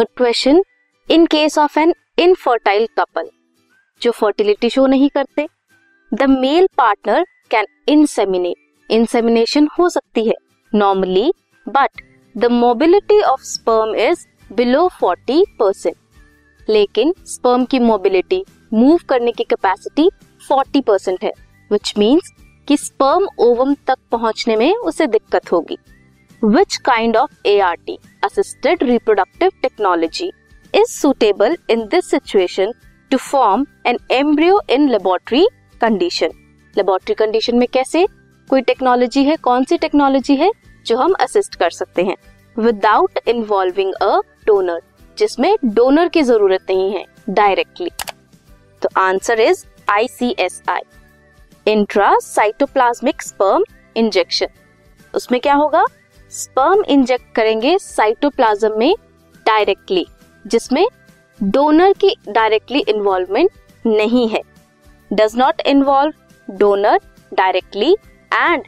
Third 0.00 0.08
question 0.16 0.62
in 1.08 1.26
case 1.26 1.58
of 1.58 1.78
an 1.78 1.92
infertile 2.18 2.86
couple 2.98 3.28
जो 4.02 4.10
fertility 4.10 4.70
show 4.70 4.86
नहीं 4.86 5.08
करते 5.08 5.46
the 6.12 6.22
male 6.22 6.68
partner 6.76 7.24
can 7.50 7.66
inseminate 7.88 8.92
insemination 8.92 9.68
हो 9.78 9.88
सकती 9.88 10.26
है 10.28 10.34
normally 10.74 11.32
but 11.66 12.02
the 12.36 12.44
mobility 12.44 13.20
of 13.20 13.42
sperm 13.42 13.94
is 13.94 14.26
below 14.52 14.88
40 15.04 15.44
percent 15.58 15.96
लेकिन 16.70 17.14
sperm 17.26 17.64
की 17.64 17.78
mobility 17.78 18.44
move 18.72 18.98
करने 19.08 19.32
की 19.32 19.44
कैपेसिटी 19.44 20.10
40 20.50 20.84
परसेंट 20.86 21.24
है 21.24 21.32
विच 21.70 21.94
मीन्स 21.98 22.32
कि 22.68 22.76
स्पर्म 22.76 23.28
ओवम 23.38 23.74
तक 23.86 23.98
पहुँचने 24.12 24.56
में 24.56 24.74
उसे 24.74 25.06
दिक्कत 25.06 25.52
होगी। 25.52 25.78
Which 26.42 26.76
kind 26.76 27.16
of 27.16 27.30
A 27.46 27.58
R 27.60 27.74
T 27.86 27.98
assisted 28.24 28.82
reproductive 28.82 29.50
technology 29.62 30.30
is 30.74 30.90
suitable 30.90 31.56
in 31.70 31.84
this 31.86 32.10
situation 32.10 32.72
to 33.10 33.16
form 33.16 33.66
an 33.86 33.98
embryo 34.10 34.60
in 34.70 34.88
laboratory 34.88 35.46
condition 35.80 36.30
laboratory 36.74 37.14
condition 37.14 37.58
में 37.58 37.66
कैसे? 37.72 38.06
कोई 38.50 38.62
टेक्नोलॉजी 38.62 39.24
है? 39.24 39.36
कौन 39.36 39.64
सी 39.64 39.76
टेक्नोलॉजी 39.78 40.36
है 40.36 40.50
जो 40.86 40.96
हम 40.96 41.14
असिस्ट 41.20 41.54
कर 41.54 41.70
सकते 41.70 42.02
हैं? 42.02 42.16
विदाउट 42.56 43.18
इन्वॉल्विंग 43.28 43.92
अ 43.94 44.20
डोनर 44.46 44.80
जिसमें 45.18 45.54
डोनर 45.64 46.08
की 46.08 46.22
ज़रूरत 46.22 46.66
नहीं 46.70 46.90
है 46.92 47.04
डायरेक्टली 47.30 47.90
तो 48.82 48.88
answer 48.98 49.40
is 49.40 49.64
I 49.90 50.08
C 50.08 50.34
S 50.38 50.62
I 50.68 51.72
intracytoplasmic 52.22 53.22
sperm 53.22 53.64
injection 53.96 54.48
उसमें 55.14 55.40
क्या 55.40 55.54
होगा? 55.54 55.84
स्पर्म 56.30 56.82
इंजेक्ट 56.88 57.34
करेंगे 57.36 57.76
साइटोप्लाज्म 57.78 58.78
में 58.78 58.94
डायरेक्टली 59.46 60.06
जिसमें 60.44 60.86
डोनर 61.40 61.92
की 62.00 62.14
डायरेक्टली 62.28 62.84
इन्वॉल्वमेंट 62.88 63.50
नहीं 63.86 64.28
है। 64.28 64.42
Does 65.10 65.36
not 65.36 65.60
involve 65.66 66.56
donor 66.58 66.98
directly 67.32 67.92
and 68.32 68.62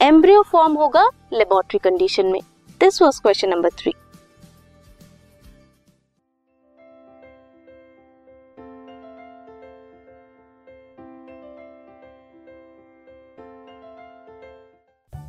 embryo 0.00 0.42
form 0.42 0.74
होगा 0.74 1.08
लेबोरेटरी 1.32 1.78
कंडीशन 1.84 2.26
में। 2.26 2.40
This 2.80 3.02
was 3.02 3.20
question 3.22 3.48
number 3.48 3.70
three 3.78 3.94